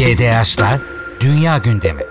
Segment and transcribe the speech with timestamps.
[0.00, 0.80] GDH'la
[1.20, 2.02] Dünya Gündemi.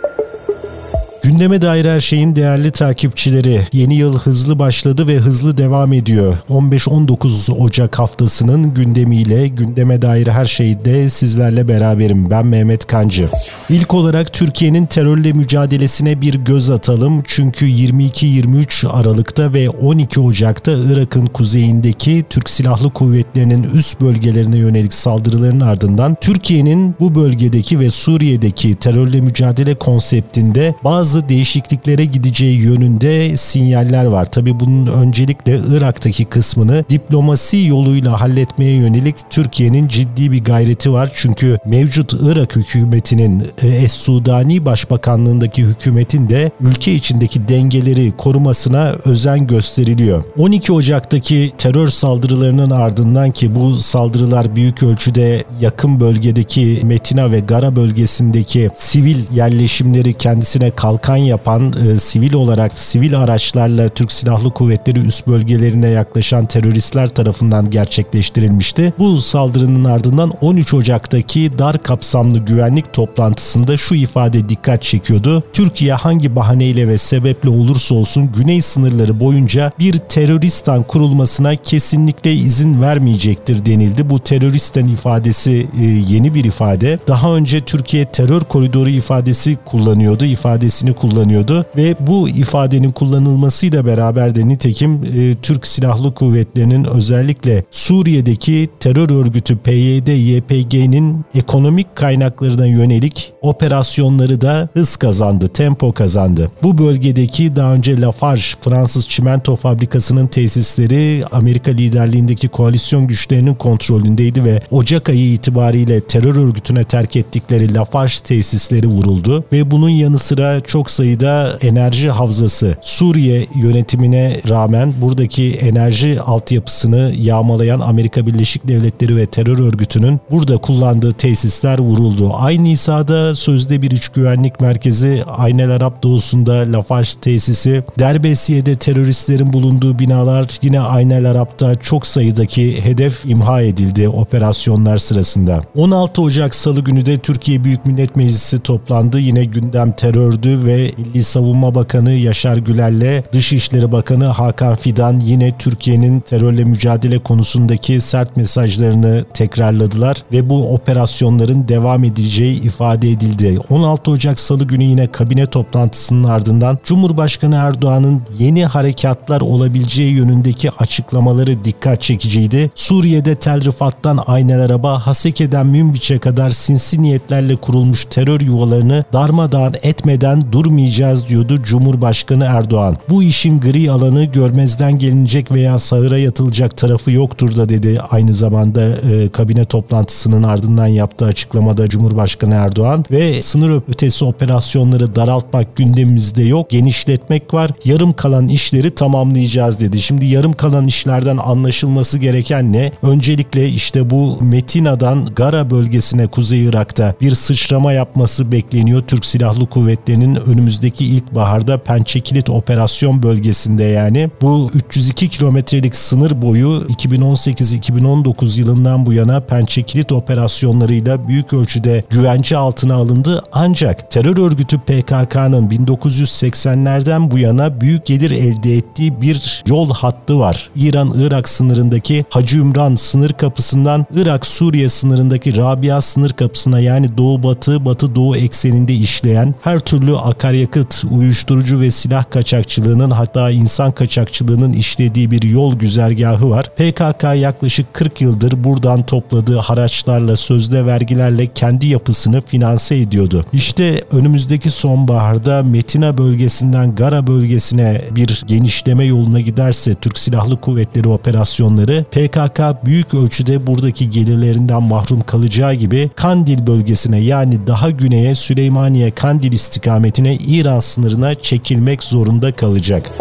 [1.23, 3.61] Gündeme dair her şeyin değerli takipçileri.
[3.73, 6.37] Yeni yıl hızlı başladı ve hızlı devam ediyor.
[6.49, 12.29] 15-19 Ocak haftasının gündemiyle gündeme dair her şeyde sizlerle beraberim.
[12.29, 13.27] Ben Mehmet Kancı.
[13.69, 17.23] İlk olarak Türkiye'nin terörle mücadelesine bir göz atalım.
[17.25, 25.59] Çünkü 22-23 Aralık'ta ve 12 Ocak'ta Irak'ın kuzeyindeki Türk Silahlı Kuvvetleri'nin üst bölgelerine yönelik saldırıların
[25.59, 34.05] ardından Türkiye'nin bu bölgedeki ve Suriye'deki terörle mücadele konseptinde bazı bazı değişikliklere gideceği yönünde sinyaller
[34.05, 34.31] var.
[34.31, 41.11] Tabi bunun öncelikle Irak'taki kısmını diplomasi yoluyla halletmeye yönelik Türkiye'nin ciddi bir gayreti var.
[41.15, 50.23] Çünkü mevcut Irak hükümetinin e, Es-Sudani Başbakanlığındaki hükümetin de ülke içindeki dengeleri korumasına özen gösteriliyor.
[50.37, 57.75] 12 Ocak'taki terör saldırılarının ardından ki bu saldırılar büyük ölçüde yakın bölgedeki Metina ve Gara
[57.75, 64.99] bölgesindeki sivil yerleşimleri kendisine kalkan kalkan yapan e, sivil olarak sivil araçlarla Türk Silahlı Kuvvetleri
[64.99, 68.93] üst bölgelerine yaklaşan teröristler tarafından gerçekleştirilmişti.
[68.99, 75.43] Bu saldırının ardından 13 Ocak'taki dar kapsamlı güvenlik toplantısında şu ifade dikkat çekiyordu.
[75.53, 82.81] Türkiye hangi bahaneyle ve sebeple olursa olsun güney sınırları boyunca bir teröristan kurulmasına kesinlikle izin
[82.81, 84.09] vermeyecektir denildi.
[84.09, 86.99] Bu teröristan ifadesi e, yeni bir ifade.
[87.07, 90.25] Daha önce Türkiye terör koridoru ifadesi kullanıyordu.
[90.25, 97.63] İfadesini ifadesini kullanıyordu ve bu ifadenin kullanılmasıyla beraber de nitekim e, Türk Silahlı Kuvvetleri'nin özellikle
[97.71, 106.51] Suriye'deki terör örgütü PYD-YPG'nin ekonomik kaynaklarına yönelik operasyonları da hız kazandı, tempo kazandı.
[106.63, 114.61] Bu bölgedeki daha önce Lafarge Fransız çimento fabrikasının tesisleri Amerika liderliğindeki koalisyon güçlerinin kontrolündeydi ve
[114.71, 120.78] Ocak ayı itibariyle terör örgütüne terk ettikleri Lafarge tesisleri vuruldu ve bunun yanı sıra çok
[120.79, 129.25] çok sayıda enerji havzası Suriye yönetimine rağmen buradaki enerji altyapısını yağmalayan Amerika Birleşik Devletleri ve
[129.25, 132.31] terör örgütünün burada kullandığı tesisler vuruldu.
[132.33, 139.99] Aynı Nisa'da sözde bir iç güvenlik merkezi Aynel Arap doğusunda Lafarge tesisi, Derbesiye'de teröristlerin bulunduğu
[139.99, 145.61] binalar yine Aynel Arap'ta çok sayıdaki hedef imha edildi operasyonlar sırasında.
[145.75, 149.19] 16 Ocak Salı günü de Türkiye Büyük Millet Meclisi toplandı.
[149.19, 156.19] Yine gündem terördü ve Milli Savunma Bakanı Yaşar Güler'le Dışişleri Bakanı Hakan Fidan yine Türkiye'nin
[156.19, 163.59] terörle mücadele konusundaki sert mesajlarını tekrarladılar ve bu operasyonların devam edeceği ifade edildi.
[163.69, 171.65] 16 Ocak Salı günü yine kabine toplantısının ardından Cumhurbaşkanı Erdoğan'ın yeni harekatlar olabileceği yönündeki açıklamaları
[171.65, 172.71] dikkat çekiciydi.
[172.75, 180.51] Suriye'de Tel Rifat'tan Aynel Araba, Haseke'den Münbiç'e kadar sinsi niyetlerle kurulmuş terör yuvalarını darmadağın etmeden
[180.63, 182.97] durmayacağız diyordu Cumhurbaşkanı Erdoğan.
[183.09, 188.81] Bu işin gri alanı görmezden gelinecek veya sahıra yatılacak tarafı yoktur da dedi aynı zamanda
[188.81, 196.69] e, kabine toplantısının ardından yaptığı açıklamada Cumhurbaşkanı Erdoğan ve sınır ötesi operasyonları daraltmak gündemimizde yok,
[196.69, 197.71] genişletmek var.
[197.85, 200.01] Yarım kalan işleri tamamlayacağız dedi.
[200.01, 202.91] Şimdi yarım kalan işlerden anlaşılması gereken ne?
[203.01, 209.03] Öncelikle işte bu Metina'dan Gara bölgesine Kuzey Irak'ta bir sıçrama yapması bekleniyor.
[209.07, 218.59] Türk Silahlı Kuvvetleri'nin önümüzdeki ilkbaharda Pençekilit operasyon bölgesinde yani bu 302 kilometrelik sınır boyu 2018-2019
[218.59, 227.31] yılından bu yana Pençekilit operasyonlarıyla büyük ölçüde güvence altına alındı ancak terör örgütü PKK'nın 1980'lerden
[227.31, 230.69] bu yana büyük gelir elde ettiği bir yol hattı var.
[230.75, 238.93] İran-Irak sınırındaki Hacı Ümran sınır kapısından Irak-Suriye sınırındaki Rabia sınır kapısına yani doğu-batı, batı-doğu ekseninde
[238.93, 246.49] işleyen her türlü akaryakıt, uyuşturucu ve silah kaçakçılığının hatta insan kaçakçılığının işlediği bir yol güzergahı
[246.49, 246.65] var.
[246.75, 253.45] PKK yaklaşık 40 yıldır buradan topladığı haraçlarla, sözde vergilerle kendi yapısını finanse ediyordu.
[253.53, 262.05] İşte önümüzdeki sonbaharda Metina bölgesinden Gara bölgesine bir genişleme yoluna giderse Türk Silahlı Kuvvetleri operasyonları
[262.11, 269.51] PKK büyük ölçüde buradaki gelirlerinden mahrum kalacağı gibi Kandil bölgesine yani daha güneye Süleymaniye Kandil
[269.51, 273.11] istikametine İran sınırına çekilmek zorunda kalacak.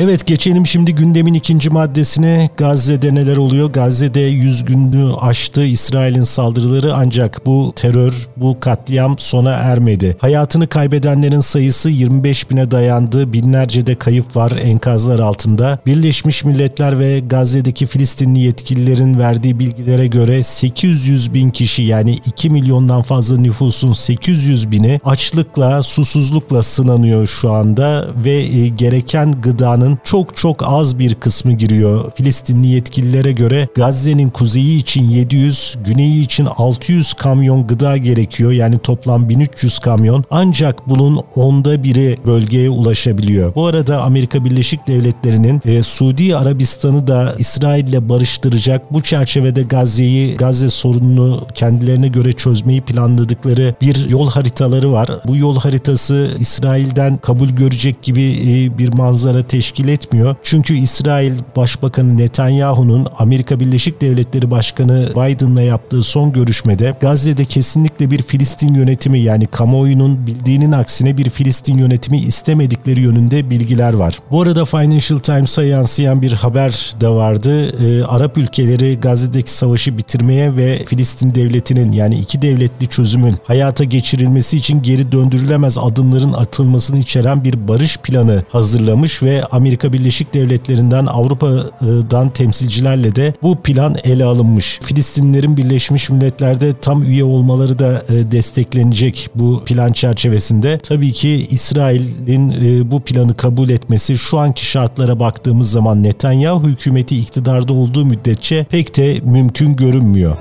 [0.00, 2.50] Evet geçelim şimdi gündemin ikinci maddesine.
[2.56, 3.72] Gazze'de neler oluyor?
[3.72, 10.16] Gazze'de 100 günlüğü aştı İsrail'in saldırıları ancak bu terör, bu katliam sona ermedi.
[10.20, 13.32] Hayatını kaybedenlerin sayısı 25 bine dayandı.
[13.32, 15.78] Binlerce de kayıp var enkazlar altında.
[15.86, 23.02] Birleşmiş Milletler ve Gazze'deki Filistinli yetkililerin verdiği bilgilere göre 800 bin kişi yani 2 milyondan
[23.02, 30.62] fazla nüfusun 800 bini açlıkla, susuzlukla sınanıyor şu anda ve e, gereken gıdanın çok çok
[30.62, 32.12] az bir kısmı giriyor.
[32.14, 38.52] Filistinli yetkililere göre Gazze'nin kuzeyi için 700, güneyi için 600 kamyon gıda gerekiyor.
[38.52, 40.24] Yani toplam 1300 kamyon.
[40.30, 43.54] Ancak bunun onda biri bölgeye ulaşabiliyor.
[43.54, 48.92] Bu arada Amerika Birleşik Devletleri'nin e, Suudi Arabistan'ı da İsrail ile barıştıracak.
[48.92, 55.08] Bu çerçevede Gazze'yi, Gazze sorununu kendilerine göre çözmeyi planladıkları bir yol haritaları var.
[55.26, 60.36] Bu yol haritası İsrail'den kabul görecek gibi e, bir manzara teşkil etmiyor.
[60.42, 68.22] Çünkü İsrail Başbakanı Netanyahu'nun Amerika Birleşik Devletleri Başkanı Biden'la yaptığı son görüşmede Gazze'de kesinlikle bir
[68.22, 74.18] Filistin yönetimi yani kamuoyunun bildiğinin aksine bir Filistin yönetimi istemedikleri yönünde bilgiler var.
[74.30, 77.68] Bu arada Financial Times'a yansıyan bir haber de vardı.
[77.84, 84.56] Ee, Arap ülkeleri Gazze'deki savaşı bitirmeye ve Filistin devletinin yani iki devletli çözümün hayata geçirilmesi
[84.56, 92.30] için geri döndürülemez adımların atılmasını içeren bir barış planı hazırlamış ve Amerika Birleşik Devletleri'nden Avrupa'dan
[92.30, 94.78] temsilcilerle de bu plan ele alınmış.
[94.82, 100.78] Filistinlerin Birleşmiş Milletler'de tam üye olmaları da e, desteklenecek bu plan çerçevesinde.
[100.78, 107.18] Tabii ki İsrail'in e, bu planı kabul etmesi şu anki şartlara baktığımız zaman Netanyahu hükümeti
[107.18, 110.36] iktidarda olduğu müddetçe pek de mümkün görünmüyor.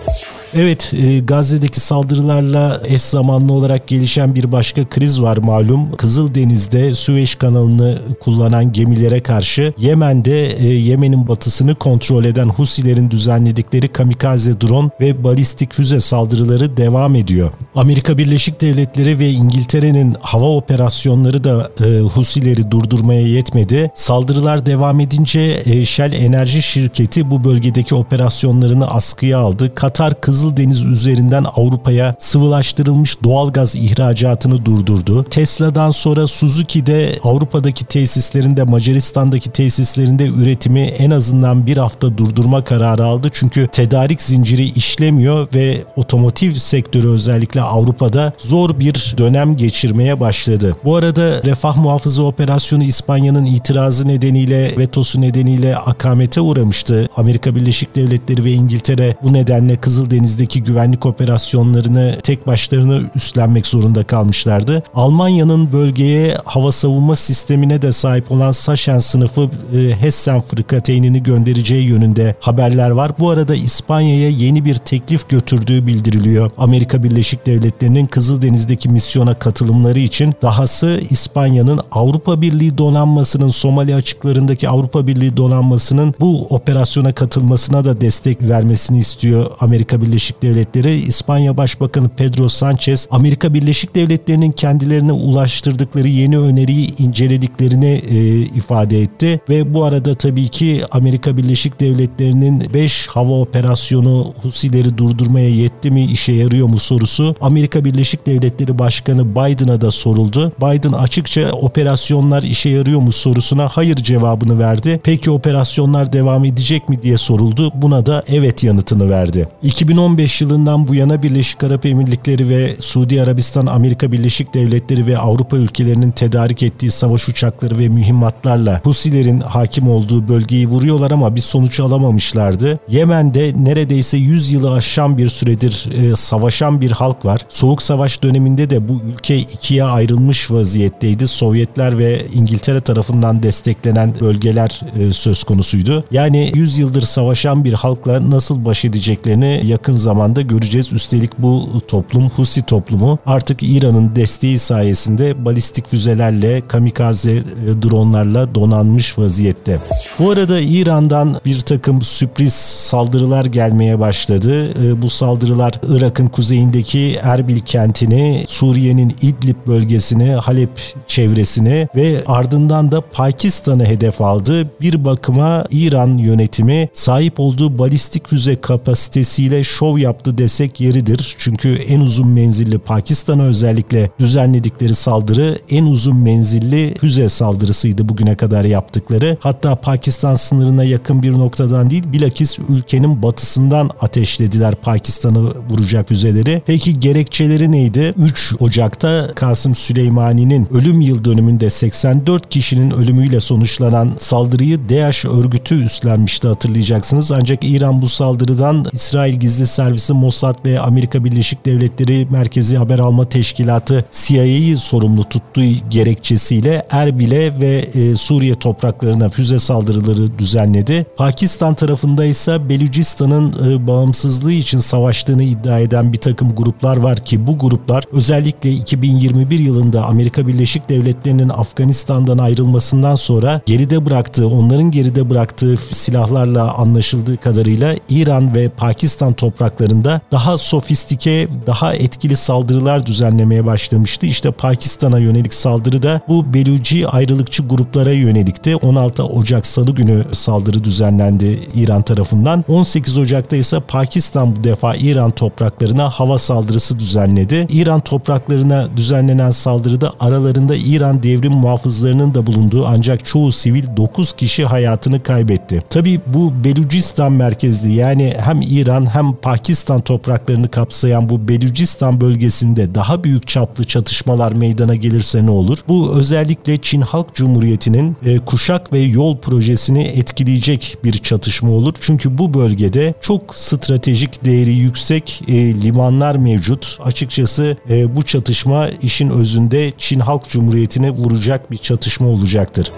[0.53, 5.91] Evet e, Gazze'deki saldırılarla eş zamanlı olarak gelişen bir başka kriz var malum.
[5.91, 14.61] Kızıldeniz'de Süveyş kanalını kullanan gemilere karşı Yemen'de e, Yemen'in batısını kontrol eden Husilerin düzenledikleri kamikaze
[14.61, 17.51] drone ve balistik füze saldırıları devam ediyor.
[17.75, 23.91] Amerika Birleşik Devletleri ve İngiltere'nin hava operasyonları da e, Husileri durdurmaya yetmedi.
[23.95, 29.75] Saldırılar devam edince Shell Enerji şirketi bu bölgedeki operasyonlarını askıya aldı.
[29.75, 35.23] Katar Kızıl Kızıldeniz üzerinden Avrupa'ya sıvılaştırılmış doğalgaz ihracatını durdurdu.
[35.23, 43.29] Tesla'dan sonra Suzuki'de Avrupa'daki tesislerinde Macaristan'daki tesislerinde üretimi en azından bir hafta durdurma kararı aldı.
[43.33, 50.75] Çünkü tedarik zinciri işlemiyor ve otomotiv sektörü özellikle Avrupa'da zor bir dönem geçirmeye başladı.
[50.85, 57.09] Bu arada refah muhafızı operasyonu İspanya'nın itirazı nedeniyle vetosu nedeniyle akamete uğramıştı.
[57.15, 64.03] Amerika Birleşik Devletleri ve İngiltere bu nedenle Kızıldeniz Kızıldeniz'deki güvenlik operasyonlarını tek başlarına üstlenmek zorunda
[64.03, 64.83] kalmışlardı.
[64.93, 72.35] Almanya'nın bölgeye hava savunma sistemine de sahip olan Saşen sınıfı e, Hessen frikateynini göndereceği yönünde
[72.39, 73.11] haberler var.
[73.19, 76.51] Bu arada İspanya'ya yeni bir teklif götürdüğü bildiriliyor.
[76.57, 85.07] Amerika Birleşik Devletleri'nin Kızıldeniz'deki misyona katılımları için dahası İspanya'nın Avrupa Birliği donanmasının Somali açıklarındaki Avrupa
[85.07, 92.09] Birliği donanmasının bu operasyona katılmasına da destek vermesini istiyor Amerika Birleşik Birleşik Devletleri İspanya Başbakanı
[92.09, 99.83] Pedro Sanchez Amerika Birleşik Devletleri'nin kendilerine ulaştırdıkları yeni öneriyi incelediklerini e, ifade etti ve bu
[99.83, 106.67] arada tabii ki Amerika Birleşik Devletleri'nin 5 hava operasyonu Husileri durdurmaya yetti mi işe yarıyor
[106.67, 110.51] mu sorusu Amerika Birleşik Devletleri Başkanı Biden'a da soruldu.
[110.61, 114.99] Biden açıkça operasyonlar işe yarıyor mu sorusuna hayır cevabını verdi.
[115.03, 117.71] Peki operasyonlar devam edecek mi diye soruldu.
[117.75, 119.47] Buna da evet yanıtını verdi.
[119.63, 125.17] 2011 2015 yılından bu yana Birleşik Arap Emirlikleri ve Suudi Arabistan, Amerika Birleşik Devletleri ve
[125.17, 131.41] Avrupa ülkelerinin tedarik ettiği savaş uçakları ve mühimmatlarla Husilerin hakim olduğu bölgeyi vuruyorlar ama bir
[131.41, 132.79] sonuç alamamışlardı.
[132.89, 137.41] Yemen'de neredeyse 100 yılı aşan bir süredir e, savaşan bir halk var.
[137.49, 141.27] Soğuk Savaş döneminde de bu ülke ikiye ayrılmış vaziyetteydi.
[141.27, 146.03] Sovyetler ve İngiltere tarafından desteklenen bölgeler e, söz konusuydu.
[146.11, 150.93] Yani 100 yıldır savaşan bir halkla nasıl baş edeceklerini yakın zamanda göreceğiz.
[150.93, 157.43] Üstelik bu toplum Husi toplumu artık İran'ın desteği sayesinde balistik füzelerle, kamikaze e,
[157.81, 159.79] dronlarla donanmış vaziyette.
[160.19, 164.73] Bu arada İran'dan bir takım sürpriz saldırılar gelmeye başladı.
[164.83, 170.69] E, bu saldırılar Irak'ın kuzeyindeki Erbil kentini, Suriye'nin İdlib bölgesini, Halep
[171.07, 174.71] çevresini ve ardından da Pakistan'ı hedef aldı.
[174.81, 181.35] Bir bakıma İran yönetimi sahip olduğu balistik füze kapasitesiyle şok şov yaptı desek yeridir.
[181.37, 188.65] Çünkü en uzun menzilli Pakistan'a özellikle düzenledikleri saldırı en uzun menzilli füze saldırısıydı bugüne kadar
[188.65, 189.37] yaptıkları.
[189.39, 196.61] Hatta Pakistan sınırına yakın bir noktadan değil bilakis ülkenin batısından ateşlediler Pakistan'ı vuracak füzeleri.
[196.65, 198.13] Peki gerekçeleri neydi?
[198.17, 206.47] 3 Ocak'ta Kasım Süleymani'nin ölüm yıl dönümünde 84 kişinin ölümüyle sonuçlanan saldırıyı DAEŞ örgütü üstlenmişti
[206.47, 207.31] hatırlayacaksınız.
[207.31, 213.29] Ancak İran bu saldırıdan İsrail Gizli Servisi Mossad ve Amerika Birleşik Devletleri Merkezi Haber Alma
[213.29, 221.05] Teşkilatı CIA'yı sorumlu tuttuğu gerekçesiyle Erbil'e ve e, Suriye topraklarına füze saldırıları düzenledi.
[221.17, 227.47] Pakistan tarafında ise Belucistan'ın e, bağımsızlığı için savaştığını iddia eden bir takım gruplar var ki
[227.47, 235.29] bu gruplar özellikle 2021 yılında Amerika Birleşik Devletleri'nin Afganistan'dan ayrılmasından sonra geride bıraktığı, onların geride
[235.29, 239.33] bıraktığı silahlarla anlaşıldığı kadarıyla İran ve Pakistan
[239.67, 244.25] topraklarında daha sofistike, daha etkili saldırılar düzenlemeye başlamıştı.
[244.25, 248.75] İşte Pakistan'a yönelik saldırı da bu Beluci ayrılıkçı gruplara yönelikti.
[248.75, 252.65] 16 Ocak Salı günü saldırı düzenlendi İran tarafından.
[252.67, 257.67] 18 Ocak'ta ise Pakistan bu defa İran topraklarına hava saldırısı düzenledi.
[257.69, 264.65] İran topraklarına düzenlenen saldırıda aralarında İran devrim muhafızlarının da bulunduğu ancak çoğu sivil 9 kişi
[264.65, 265.83] hayatını kaybetti.
[265.89, 273.23] Tabi bu Belucistan merkezli yani hem İran hem Pakistan topraklarını kapsayan bu Belucistan bölgesinde daha
[273.23, 275.77] büyük çaplı çatışmalar meydana gelirse ne olur?
[275.87, 281.93] Bu özellikle Çin Halk Cumhuriyeti'nin e, kuşak ve yol projesini etkileyecek bir çatışma olur.
[282.01, 286.97] Çünkü bu bölgede çok stratejik değeri yüksek e, limanlar mevcut.
[287.03, 292.91] Açıkçası e, bu çatışma işin özünde Çin Halk Cumhuriyeti'ne vuracak bir çatışma olacaktır.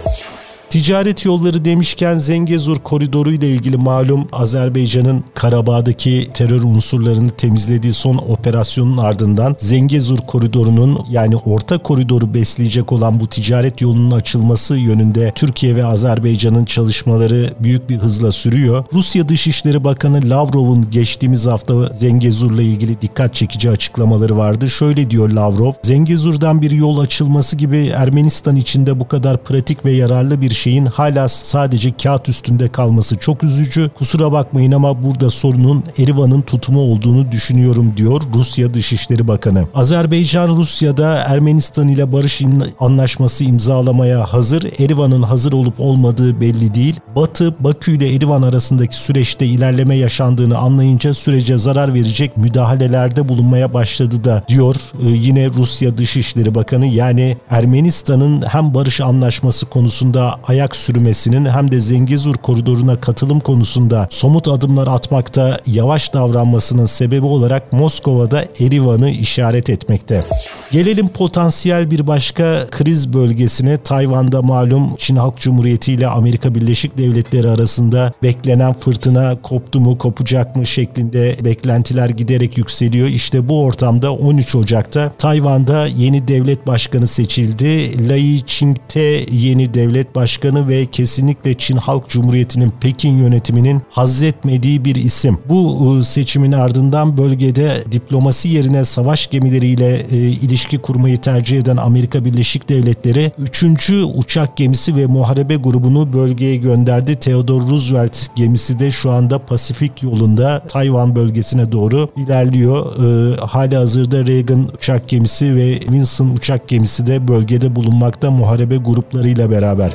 [0.70, 8.98] Ticaret yolları demişken Zengezur koridoru ile ilgili malum Azerbaycan'ın Karabağ'daki terör unsurlarını temizlediği son operasyonun
[8.98, 15.86] ardından Zengezur koridorunun yani orta koridoru besleyecek olan bu ticaret yolunun açılması yönünde Türkiye ve
[15.86, 18.84] Azerbaycan'ın çalışmaları büyük bir hızla sürüyor.
[18.94, 24.70] Rusya Dışişleri Bakanı Lavrov'un geçtiğimiz hafta Zengezur'la ilgili dikkat çekici açıklamaları vardı.
[24.70, 30.42] Şöyle diyor Lavrov, Zengezur'dan bir yol açılması gibi Ermenistan içinde bu kadar pratik ve yararlı
[30.42, 33.90] bir şeyin hala sadece kağıt üstünde kalması çok üzücü.
[33.98, 39.68] Kusura bakmayın ama burada sorunun Erivan'ın tutumu olduğunu düşünüyorum diyor Rusya Dışişleri Bakanı.
[39.76, 42.42] Azerbaycan Rusya'da Ermenistan ile barış
[42.80, 44.64] anlaşması imzalamaya hazır.
[44.80, 46.96] Erivan'ın hazır olup olmadığı belli değil.
[47.16, 54.24] Batı Bakü ile Erivan arasındaki süreçte ilerleme yaşandığını anlayınca sürece zarar verecek müdahalelerde bulunmaya başladı
[54.24, 61.46] da diyor ee, yine Rusya Dışişleri Bakanı yani Ermenistan'ın hem barış anlaşması konusunda ayak sürmesinin
[61.46, 69.10] hem de Zengezur koridoruna katılım konusunda somut adımlar atmakta yavaş davranmasının sebebi olarak Moskova'da Erivan'ı
[69.10, 70.24] işaret etmekte.
[70.72, 73.78] Gelelim potansiyel bir başka kriz bölgesine.
[73.78, 80.56] Tayvan'da malum Çin Halk Cumhuriyeti ile Amerika Birleşik Devletleri arasında beklenen fırtına koptu mu kopacak
[80.56, 83.08] mı şeklinde beklentiler giderek yükseliyor.
[83.08, 88.10] İşte bu ortamda 13 Ocak'ta Tayvan'da yeni devlet başkanı seçildi.
[88.10, 95.38] Lai Ching-te yeni devlet başkanı ve kesinlikle Çin Halk Cumhuriyeti'nin Pekin yönetiminin hazzetmediği bir isim.
[95.50, 102.26] Bu ıı, seçimin ardından bölgede diplomasi yerine savaş gemileriyle e, ilişki kurmayı tercih eden Amerika
[102.26, 103.92] Birleşik Devletleri 3.
[104.16, 107.16] uçak gemisi ve muharebe grubunu bölgeye gönderdi.
[107.16, 112.86] Theodore Roosevelt gemisi de şu anda Pasifik yolunda Tayvan bölgesine doğru ilerliyor.
[113.06, 119.52] E, hali hazırda Reagan uçak gemisi ve Wilson uçak gemisi de bölgede bulunmakta muharebe gruplarıyla
[119.52, 119.92] beraber.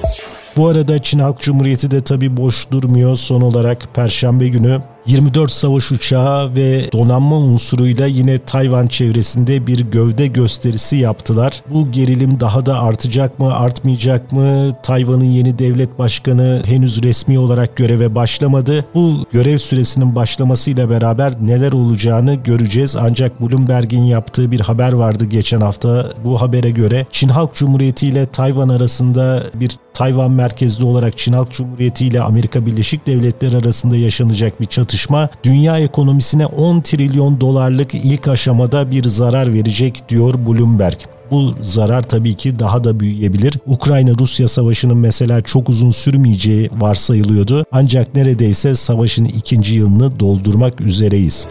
[0.56, 3.16] Bu arada Çin Halk Cumhuriyeti de tabi boş durmuyor.
[3.16, 10.26] Son olarak Perşembe günü 24 savaş uçağı ve donanma unsuruyla yine Tayvan çevresinde bir gövde
[10.26, 11.62] gösterisi yaptılar.
[11.70, 14.72] Bu gerilim daha da artacak mı, artmayacak mı?
[14.82, 18.84] Tayvan'ın yeni devlet başkanı henüz resmi olarak göreve başlamadı.
[18.94, 22.96] Bu görev süresinin başlamasıyla beraber neler olacağını göreceğiz.
[22.96, 26.12] Ancak Bloomberg'in yaptığı bir haber vardı geçen hafta.
[26.24, 31.50] Bu habere göre Çin Halk Cumhuriyeti ile Tayvan arasında bir Tayvan merkezli olarak Çin Halk
[31.50, 38.28] Cumhuriyeti ile Amerika Birleşik Devletleri arasında yaşanacak bir çatışma dünya ekonomisine 10 trilyon dolarlık ilk
[38.28, 40.96] aşamada bir zarar verecek diyor Bloomberg.
[41.30, 43.54] Bu zarar tabii ki daha da büyüyebilir.
[43.66, 47.64] Ukrayna-Rusya savaşının mesela çok uzun sürmeyeceği varsayılıyordu.
[47.72, 51.46] Ancak neredeyse savaşın ikinci yılını doldurmak üzereyiz.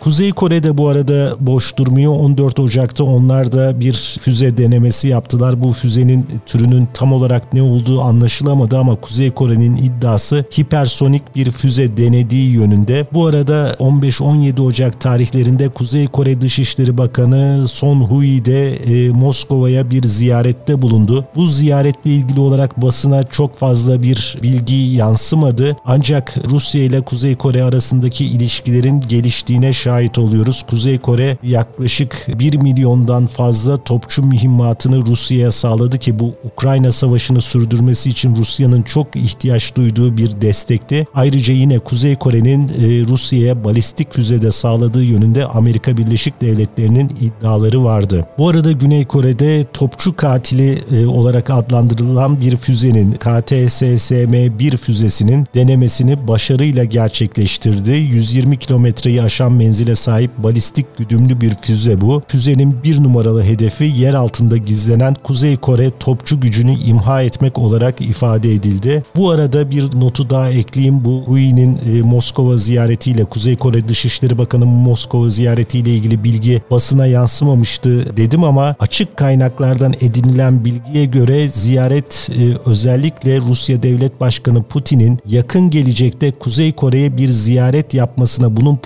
[0.00, 2.12] Kuzey Kore'de bu arada boş durmuyor.
[2.12, 5.62] 14 Ocak'ta onlar da bir füze denemesi yaptılar.
[5.62, 11.96] Bu füzenin türünün tam olarak ne olduğu anlaşılamadı ama Kuzey Kore'nin iddiası hipersonik bir füze
[11.96, 13.06] denediği yönünde.
[13.12, 20.02] Bu arada 15-17 Ocak tarihlerinde Kuzey Kore Dışişleri Bakanı Son Hui de e, Moskova'ya bir
[20.02, 21.24] ziyarette bulundu.
[21.36, 25.76] Bu ziyaretle ilgili olarak basına çok fazla bir bilgi yansımadı.
[25.84, 30.62] Ancak Rusya ile Kuzey Kore arasındaki ilişkilerin geliştiğine şahit oluyoruz.
[30.62, 38.10] Kuzey Kore yaklaşık 1 milyondan fazla topçu mühimmatını Rusya'ya sağladı ki bu Ukrayna Savaşı'nı sürdürmesi
[38.10, 41.04] için Rusya'nın çok ihtiyaç duyduğu bir destekti.
[41.14, 48.24] Ayrıca yine Kuzey Kore'nin e, Rusya'ya balistik füzede sağladığı yönünde Amerika Birleşik Devletleri'nin iddiaları vardı.
[48.38, 56.84] Bu arada Güney Kore'de topçu katili e, olarak adlandırılan bir füzenin KTSSM-1 füzesinin denemesini başarıyla
[56.84, 57.90] gerçekleştirdi.
[57.90, 62.22] 120 kilometreyi aşan menzile sahip balistik güdümlü bir füze bu.
[62.28, 68.52] Füzenin bir numaralı hedefi yer altında gizlenen Kuzey Kore topçu gücünü imha etmek olarak ifade
[68.52, 69.02] edildi.
[69.16, 71.04] Bu arada bir notu daha ekleyeyim.
[71.04, 78.16] Bu Hui'nin e, Moskova ziyaretiyle Kuzey Kore Dışişleri Bakanı Moskova ziyaretiyle ilgili bilgi basına yansımamıştı
[78.16, 85.70] dedim ama açık kaynaklardan edinilen bilgiye göre ziyaret e, özellikle Rusya Devlet Başkanı Putin'in yakın
[85.70, 88.76] gelecekte Kuzey Kore'ye bir ziyaret yapmasına bunun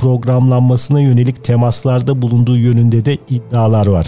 [0.81, 4.07] programlanmasına yönelik temaslarda bulunduğu yönünde de iddialar var.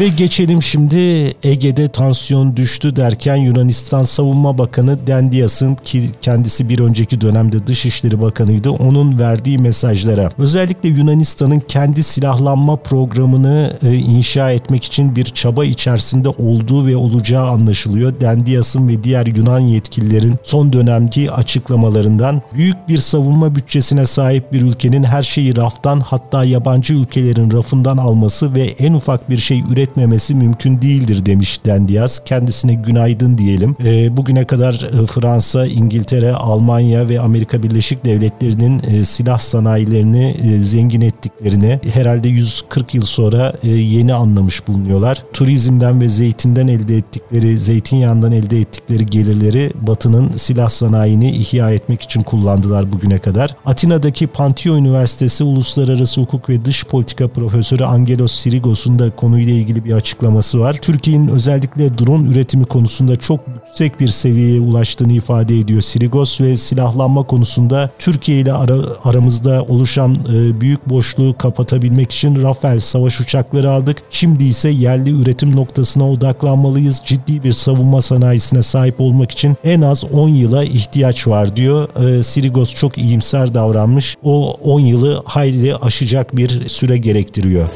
[0.00, 0.96] Ve geçelim şimdi
[1.42, 8.70] Ege'de tansiyon düştü derken Yunanistan Savunma Bakanı Dendias'ın ki kendisi bir önceki dönemde Dışişleri Bakanıydı
[8.70, 16.28] onun verdiği mesajlara özellikle Yunanistan'ın kendi silahlanma programını e, inşa etmek için bir çaba içerisinde
[16.28, 18.20] olduğu ve olacağı anlaşılıyor.
[18.20, 25.04] Dendias'ın ve diğer Yunan yetkililerin son dönemki açıklamalarından büyük bir savunma bütçesine sahip bir ülkenin
[25.04, 30.82] her şeyi raftan hatta yabancı ülkelerin rafından alması ve en ufak bir şey üretmemesi mümkün
[30.82, 32.24] değildir demiş Dendias.
[32.24, 33.76] Kendisine günaydın diyelim.
[33.84, 40.58] E, bugüne kadar e, Fransa, İngiltere, Almanya ve Amerika Birleşik Devletleri'nin e, silah sanayilerini e,
[40.58, 45.24] zengin ettiklerini herhalde 140 yıl sonra e, yeni anlamış bulunuyorlar.
[45.32, 52.22] Turizmden ve zeytinden elde ettikleri, zeytinyağından elde ettikleri gelirleri Batı'nın silah sanayini ihya etmek için
[52.22, 53.56] kullandılar bugüne kadar.
[53.66, 59.92] Atina'daki Pantio Üniversitesi Uluslararası Hukuk ve Dış Politika Profesörü Angelos Sirigos'un da konuyla ilgili bir
[59.92, 60.78] açıklaması var.
[60.82, 67.22] Türkiye'nin özellikle drone üretimi konusunda çok yüksek bir seviyeye ulaştığını ifade ediyor Sirigos ve silahlanma
[67.22, 74.02] konusunda Türkiye ile ara, aramızda oluşan e, büyük boşluğu kapatabilmek için Rafael savaş uçakları aldık.
[74.10, 77.02] Şimdi ise yerli üretim noktasına odaklanmalıyız.
[77.06, 81.88] Ciddi bir savunma sanayisine sahip olmak için en az 10 yıla ihtiyaç var diyor.
[82.18, 84.16] E, Sirigos çok iyimser davranmış.
[84.22, 87.68] O 10 yılı hayli aşacak bir süre gerektiriyor.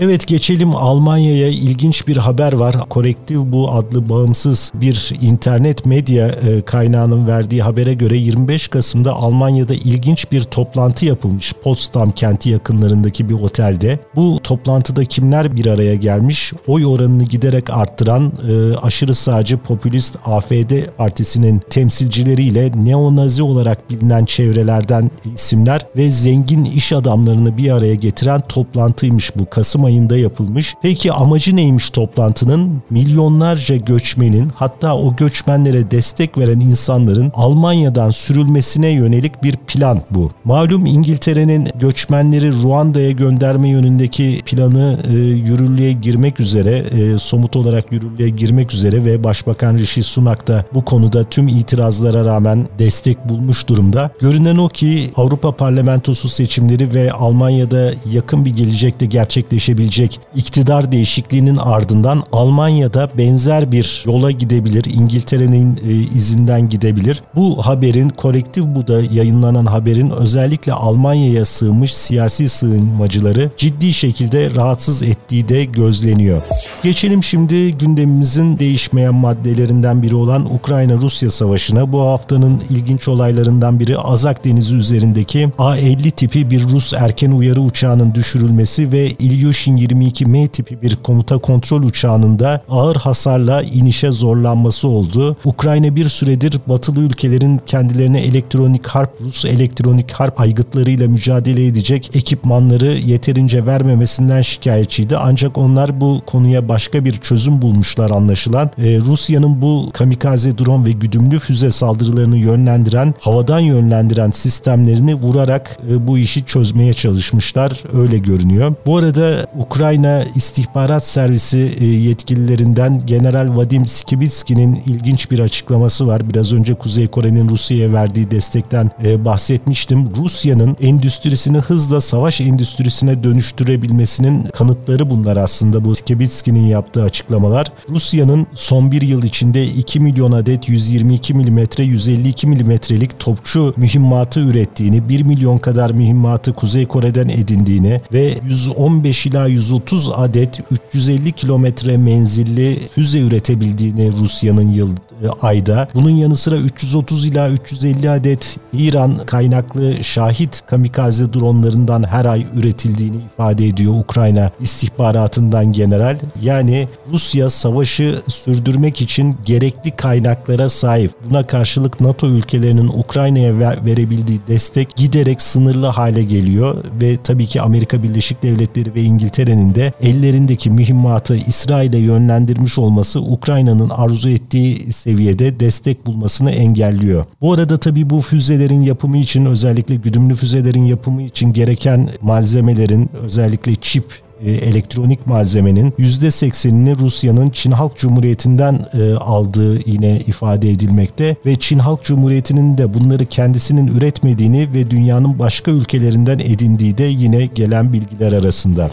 [0.00, 2.76] Evet geçelim Almanya'ya ilginç bir haber var.
[2.90, 9.74] Corrective bu adlı bağımsız bir internet medya e, kaynağının verdiği habere göre 25 Kasım'da Almanya'da
[9.74, 11.52] ilginç bir toplantı yapılmış.
[11.52, 13.98] Potsdam kenti yakınlarındaki bir otelde.
[14.16, 16.52] Bu toplantıda kimler bir araya gelmiş?
[16.66, 25.10] Oy oranını giderek arttıran e, aşırı sağcı popülist AFD partisinin temsilcileriyle neonazi olarak bilinen çevrelerden
[25.34, 29.50] isimler ve zengin iş adamlarını bir araya getiren toplantıymış bu.
[29.50, 30.74] Kasım ayında yapılmış.
[30.82, 32.82] Peki amacı neymiş toplantının?
[32.90, 40.30] Milyonlarca göçmenin hatta o göçmenlere destek veren insanların Almanya'dan sürülmesine yönelik bir plan bu.
[40.44, 48.28] Malum İngiltere'nin göçmenleri Ruanda'ya gönderme yönündeki planı e, yürürlüğe girmek üzere, e, somut olarak yürürlüğe
[48.28, 54.10] girmek üzere ve Başbakan Rishi Sunak da bu konuda tüm itirazlara rağmen destek bulmuş durumda.
[54.20, 61.56] Görünen o ki Avrupa Parlamentosu seçimleri ve Almanya'da yakın bir gelecekte gerçekleşebilecek gerçekleşebilecek iktidar değişikliğinin
[61.56, 64.84] ardından Almanya'da benzer bir yola gidebilir.
[64.94, 67.22] İngiltere'nin e, izinden gidebilir.
[67.34, 75.02] Bu haberin kolektif bu da yayınlanan haberin özellikle Almanya'ya sığınmış siyasi sığınmacıları ciddi şekilde rahatsız
[75.02, 76.42] ettiği de gözleniyor.
[76.82, 81.92] Geçelim şimdi gündemimizin değişmeyen maddelerinden biri olan Ukrayna-Rusya savaşına.
[81.92, 88.14] Bu haftanın ilginç olaylarından biri Azak Denizi üzerindeki A-50 tipi bir Rus erken uyarı uçağının
[88.14, 95.36] düşürülmesi ve İlyush Su-22M tipi bir komuta kontrol uçağının da ağır hasarla inişe zorlanması oldu.
[95.44, 102.86] Ukrayna bir süredir batılı ülkelerin kendilerine elektronik harp, Rus elektronik harp aygıtlarıyla mücadele edecek ekipmanları
[102.86, 105.16] yeterince vermemesinden şikayetçiydi.
[105.16, 108.70] Ancak onlar bu konuya başka bir çözüm bulmuşlar anlaşılan.
[108.78, 116.06] Ee, Rusya'nın bu kamikaze drone ve güdümlü füze saldırılarını yönlendiren, havadan yönlendiren sistemlerini vurarak e,
[116.06, 117.82] bu işi çözmeye çalışmışlar.
[117.92, 118.74] Öyle görünüyor.
[118.86, 126.30] Bu arada Ukrayna İstihbarat Servisi e, yetkililerinden General Vadim Skibitski'nin ilginç bir açıklaması var.
[126.30, 130.10] Biraz önce Kuzey Kore'nin Rusya'ya verdiği destekten e, bahsetmiştim.
[130.16, 137.72] Rusya'nın endüstrisini hızla savaş endüstrisine dönüştürebilmesinin kanıtları bunlar aslında bu Skibitski'nin yaptığı açıklamalar.
[137.88, 145.08] Rusya'nın son bir yıl içinde 2 milyon adet 122 mm 152 mm'lik topçu mühimmatı ürettiğini,
[145.08, 152.78] 1 milyon kadar mühimmatı Kuzey Kore'den edindiğini ve 115 ila 130 adet 350 kilometre menzilli
[152.94, 154.90] füze üretebildiğini Rusya'nın yıl
[155.22, 155.88] e, ayda.
[155.94, 163.16] Bunun yanı sıra 330 ila 350 adet İran kaynaklı şahit kamikaze dronlarından her ay üretildiğini
[163.16, 166.18] ifade ediyor Ukrayna istihbaratından general.
[166.42, 171.10] Yani Rusya savaşı sürdürmek için gerekli kaynaklara sahip.
[171.30, 177.60] Buna karşılık NATO ülkelerinin Ukrayna'ya ver, verebildiği destek giderek sınırlı hale geliyor ve tabii ki
[177.60, 179.00] Amerika Birleşik Devletleri ve
[179.34, 187.24] İngiltere'nin de ellerindeki mühimmatı İsrail'e yönlendirmiş olması Ukrayna'nın arzu ettiği seviyede destek bulmasını engelliyor.
[187.40, 193.74] Bu arada tabii bu füzelerin yapımı için özellikle güdümlü füzelerin yapımı için gereken malzemelerin özellikle
[193.74, 201.78] çip elektronik malzemenin %80'ini Rusya'nın Çin Halk Cumhuriyeti'nden e, aldığı yine ifade edilmekte ve Çin
[201.78, 208.32] Halk Cumhuriyeti'nin de bunları kendisinin üretmediğini ve dünyanın başka ülkelerinden edindiği de yine gelen bilgiler
[208.32, 208.90] arasında.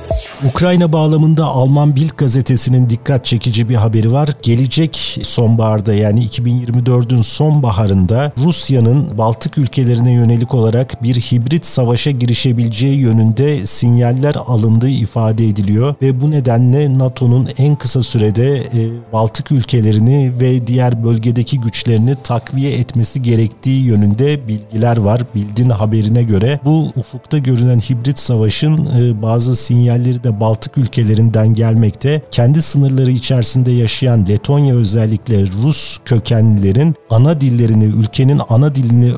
[0.50, 4.30] Ukrayna bağlamında Alman Bild gazetesinin dikkat çekici bir haberi var.
[4.42, 13.66] Gelecek sonbaharda yani 2024'ün sonbaharında Rusya'nın Baltık ülkelerine yönelik olarak bir hibrit savaşa girişebileceği yönünde
[13.66, 20.32] sinyaller alındığı ifade ifade ediliyor ve bu nedenle NATO'nun en kısa sürede e, Baltık ülkelerini
[20.42, 25.22] ve diğer bölgedeki güçlerini takviye etmesi gerektiği yönünde bilgiler var.
[25.36, 32.22] Bildin haberine göre bu ufukta görünen hibrit savaşın e, bazı sinyalleri de Baltık ülkelerinden gelmekte.
[32.32, 39.12] Kendi sınırları içerisinde yaşayan Letonya özellikle Rus kökenlilerin ana dillerini, ülkenin ana dilini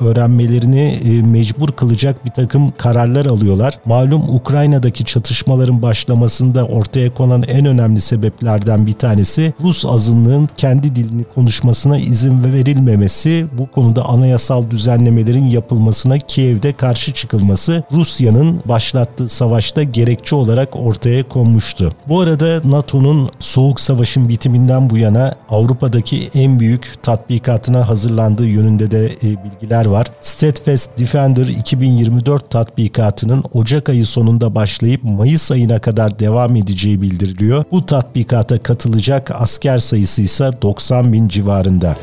[0.00, 3.74] öğrenmelerini e, mecbur kılacak bir takım kararlar alıyorlar.
[3.84, 10.96] Malum Ukrayna'daki çatışmalar çatışmaların başlamasında ortaya konan en önemli sebeplerden bir tanesi Rus azınlığın kendi
[10.96, 19.82] dilini konuşmasına izin verilmemesi, bu konuda anayasal düzenlemelerin yapılmasına Kiev'de karşı çıkılması Rusya'nın başlattığı savaşta
[19.82, 21.92] gerekçe olarak ortaya konmuştu.
[22.08, 29.06] Bu arada NATO'nun Soğuk Savaş'ın bitiminden bu yana Avrupa'daki en büyük tatbikatına hazırlandığı yönünde de
[29.06, 30.06] e, bilgiler var.
[30.20, 37.64] Steadfast Defender 2024 tatbikatının Ocak ayı sonunda başlayıp Mayıs ayına kadar devam edeceği bildiriliyor.
[37.72, 41.96] Bu tatbikata katılacak asker sayısı ise 90 bin civarında.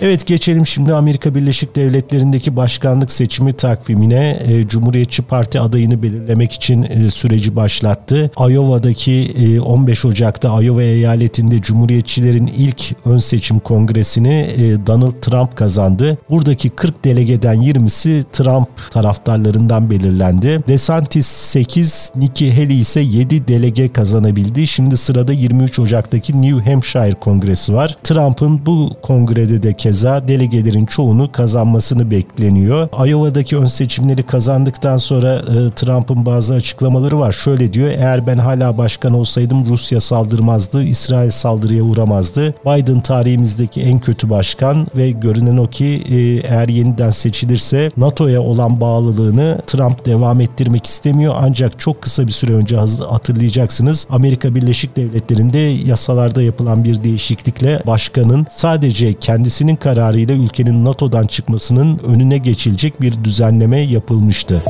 [0.00, 4.38] Evet geçelim şimdi Amerika Birleşik Devletleri'ndeki başkanlık seçimi takvimine.
[4.46, 8.30] E, Cumhuriyetçi Parti adayını belirlemek için e, süreci başlattı.
[8.38, 16.18] Iowa'daki e, 15 Ocak'ta Iowa eyaletinde Cumhuriyetçilerin ilk ön seçim kongresini e, Donald Trump kazandı.
[16.30, 20.60] Buradaki 40 delegeden 20'si Trump taraftarlarından belirlendi.
[20.68, 24.66] DeSantis 8, Nikki Haley ise 7 delege kazanabildi.
[24.66, 27.96] Şimdi sırada 23 Ocak'taki New Hampshire kongresi var.
[28.04, 32.88] Trump'ın bu kongrede de keza delegelerin çoğunu kazanmasını bekleniyor.
[33.06, 37.32] Iowa'daki ön seçimleri kazandıktan sonra e, Trump'ın bazı açıklamaları var.
[37.32, 42.54] Şöyle diyor, eğer ben hala başkan olsaydım Rusya saldırmazdı, İsrail saldırıya uğramazdı.
[42.66, 46.16] Biden tarihimizdeki en kötü başkan ve görünen o ki e,
[46.54, 51.34] eğer yeniden seçilirse NATO'ya olan bağlılığını Trump devam ettirmek istemiyor.
[51.38, 52.76] Ancak çok kısa bir süre önce
[53.08, 61.98] hatırlayacaksınız Amerika Birleşik Devletleri'nde yasalarda yapılan bir değişiklikle başkanın sadece kendisinin kararıyla ülkenin NATO'dan çıkmasının
[61.98, 64.62] önüne geçilecek bir düzenleme yapılmıştı.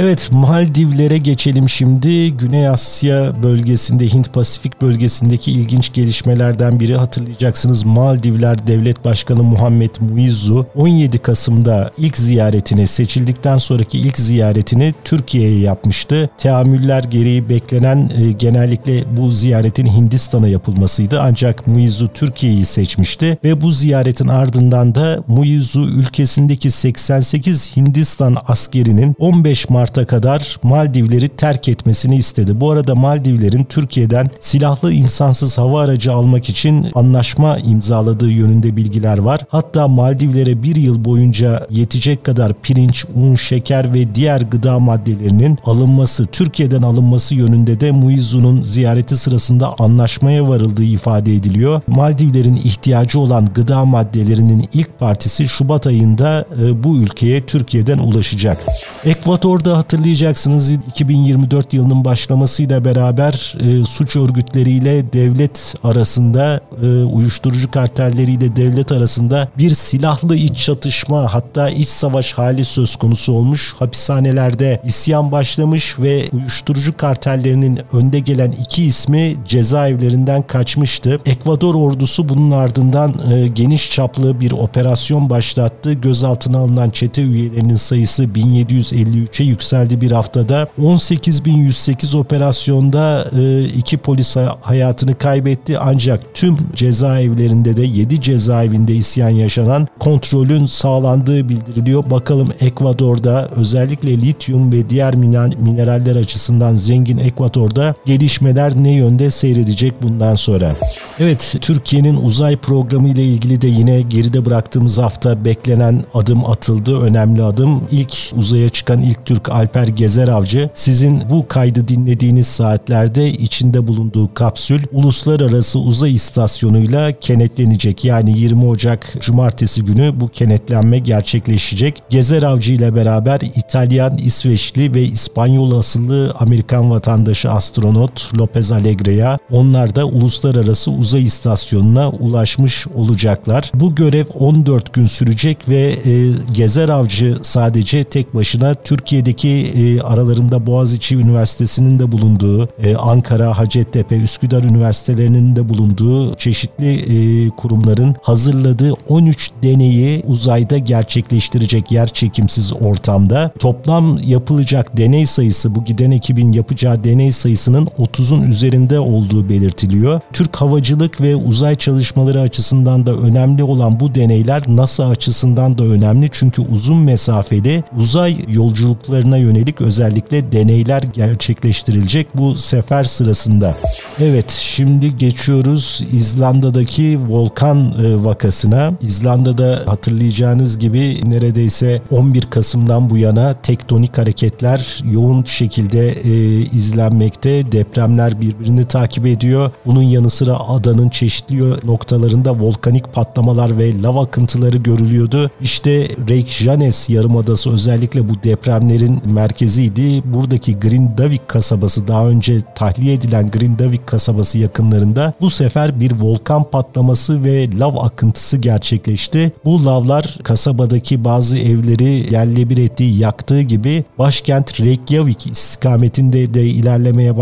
[0.00, 2.32] Evet Maldivlere geçelim şimdi.
[2.32, 7.84] Güney Asya bölgesinde Hint Pasifik bölgesindeki ilginç gelişmelerden biri hatırlayacaksınız.
[7.84, 16.30] Maldivler Devlet Başkanı Muhammed Muizzu 17 Kasım'da ilk ziyaretini seçildikten sonraki ilk ziyaretini Türkiye'ye yapmıştı.
[16.38, 21.20] Teamüller gereği beklenen e, genellikle bu ziyaretin Hindistan'a yapılmasıydı.
[21.20, 29.68] Ancak Muizzu Türkiye'yi seçmişti ve bu ziyaretin ardından da Muizzu ülkesindeki 88 Hindistan askerinin 15
[29.68, 32.60] Mart Mart'a kadar Maldivleri terk etmesini istedi.
[32.60, 39.40] Bu arada Maldivlerin Türkiye'den silahlı insansız hava aracı almak için anlaşma imzaladığı yönünde bilgiler var.
[39.48, 46.26] Hatta Maldivlere bir yıl boyunca yetecek kadar pirinç, un, şeker ve diğer gıda maddelerinin alınması,
[46.26, 51.80] Türkiye'den alınması yönünde de Muizzu'nun ziyareti sırasında anlaşmaya varıldığı ifade ediliyor.
[51.86, 58.58] Maldivlerin ihtiyacı olan gıda maddelerinin ilk partisi Şubat ayında e, bu ülkeye Türkiye'den ulaşacak.
[59.04, 68.92] Ekvator'da hatırlayacaksınız 2024 yılının başlamasıyla beraber e, suç örgütleriyle devlet arasında e, uyuşturucu kartelleriyle devlet
[68.92, 73.74] arasında bir silahlı iç çatışma hatta iç savaş hali söz konusu olmuş.
[73.78, 81.20] Hapishanelerde isyan başlamış ve uyuşturucu kartellerinin önde gelen iki ismi cezaevlerinden kaçmıştı.
[81.26, 85.92] Ekvador ordusu bunun ardından e, geniş çaplı bir operasyon başlattı.
[85.92, 89.67] Gözaltına alınan çete üyelerinin sayısı 1753'e yükseldi
[90.00, 90.68] bir haftada.
[90.82, 99.88] 18.108 operasyonda e, iki polis hayatını kaybetti ancak tüm cezaevlerinde de 7 cezaevinde isyan yaşanan
[99.98, 102.10] kontrolün sağlandığı bildiriliyor.
[102.10, 110.34] Bakalım Ekvador'da özellikle lityum ve diğer mineraller açısından zengin Ekvador'da gelişmeler ne yönde seyredecek bundan
[110.34, 110.72] sonra.
[111.20, 117.00] Evet, Türkiye'nin uzay programı ile ilgili de yine geride bıraktığımız hafta beklenen adım atıldı.
[117.00, 117.82] Önemli adım.
[117.90, 124.34] İlk uzaya çıkan ilk Türk Alper Gezer Avcı sizin bu kaydı dinlediğiniz saatlerde içinde bulunduğu
[124.34, 128.04] kapsül uluslararası uzay istasyonuyla kenetlenecek.
[128.04, 132.02] Yani 20 Ocak Cumartesi günü bu kenetlenme gerçekleşecek.
[132.10, 139.94] Gezer Avcı ile beraber İtalyan, İsveçli ve İspanyol asıllı Amerikan vatandaşı astronot Lopez Alegre'ya onlar
[139.94, 143.70] da uluslararası uzay istasyonuna ulaşmış olacaklar.
[143.74, 150.66] Bu görev 14 gün sürecek ve e, Gezer Avcı sadece tek başına Türkiye'deki e, aralarında
[150.66, 158.92] Boğaziçi Üniversitesi'nin de bulunduğu, e, Ankara, Hacettepe, Üsküdar Üniversitelerinin de bulunduğu çeşitli e, kurumların hazırladığı
[159.08, 163.52] 13 deneyi uzayda gerçekleştirecek yer çekimsiz ortamda.
[163.58, 170.20] Toplam yapılacak deney sayısı bu giden ekibin yapacağı deney sayısının 30'un üzerinde olduğu belirtiliyor.
[170.32, 170.52] Türk
[170.98, 176.62] havacılık ve uzay çalışmaları açısından da önemli olan bu deneyler NASA açısından da önemli çünkü
[176.62, 183.74] uzun mesafeli uzay yolculuklarına yönelik özellikle deneyler gerçekleştirilecek bu sefer sırasında.
[184.20, 188.92] Evet şimdi geçiyoruz İzlanda'daki volkan e, vakasına.
[189.02, 197.72] İzlanda'da hatırlayacağınız gibi neredeyse 11 Kasım'dan bu yana tektonik hareketler yoğun şekilde e, izlenmekte.
[197.72, 199.70] Depremler birbirini takip ediyor.
[199.86, 200.54] Bunun yanı sıra
[200.88, 205.50] adanın çeşitli noktalarında volkanik patlamalar ve lav akıntıları görülüyordu.
[205.60, 210.22] İşte Reykjanes Yarımadası özellikle bu depremlerin merkeziydi.
[210.24, 217.44] Buradaki Grindavik kasabası daha önce tahliye edilen Grindavik kasabası yakınlarında bu sefer bir volkan patlaması
[217.44, 219.52] ve lav akıntısı gerçekleşti.
[219.64, 227.36] Bu lavlar kasabadaki bazı evleri yerle bir ettiği, yaktığı gibi başkent Reykjavik istikametinde de ilerlemeye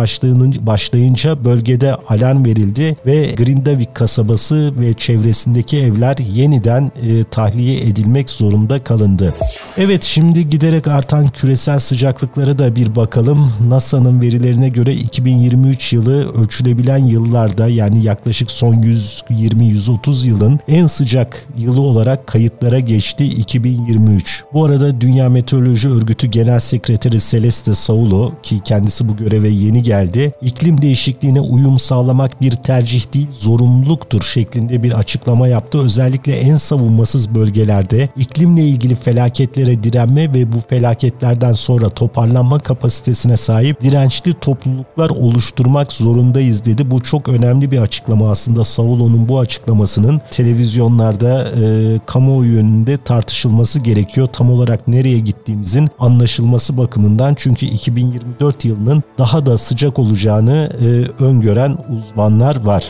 [0.67, 8.85] başlayınca bölgede alarm verildi ve Grindavik kasabası ve çevresindeki evler yeniden e, tahliye edilmek zorunda
[8.85, 9.35] kalındı.
[9.79, 13.53] Evet şimdi giderek artan küresel sıcaklıklara da bir bakalım.
[13.69, 21.81] NASA'nın verilerine göre 2023 yılı ölçülebilen yıllarda yani yaklaşık son 120-130 yılın en sıcak yılı
[21.81, 24.45] olarak kayıtlara geçti 2023.
[24.53, 30.33] Bu arada Dünya Meteoroloji Örgütü Genel Sekreteri Celeste Saulo ki kendisi bu göreve yeni geldi.
[30.43, 35.79] İklim değişikliğine uyum sağlamak bir tercih değil zorunluluktur şeklinde bir açıklama yaptı.
[35.85, 43.81] Özellikle en savunmasız bölgelerde iklimle ilgili felaketlere direnme ve bu felaketlerden sonra toparlanma kapasitesine sahip
[43.81, 46.91] dirençli topluluklar oluşturmak zorundayız dedi.
[46.91, 48.65] Bu çok önemli bir açıklama aslında.
[48.65, 54.27] Saulo'nun bu açıklamasının televizyonlarda e, kamuoyu yönünde tartışılması gerekiyor.
[54.27, 61.79] Tam olarak nereye gittiğimizin anlaşılması bakımından çünkü 2024 yılının daha da sıcak olacağını e, öngören
[61.97, 62.85] uzmanlar var.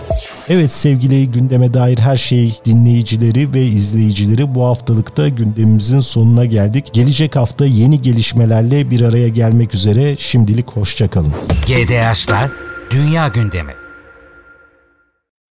[0.49, 6.91] Evet sevgili gündeme dair her şey dinleyicileri ve izleyicileri bu haftalıkta gündemimizin sonuna geldik.
[6.93, 11.33] Gelecek hafta yeni gelişmelerle bir araya gelmek üzere şimdilik hoşçakalın.
[11.67, 12.51] GDH'lar
[12.91, 13.86] Dünya Gündemi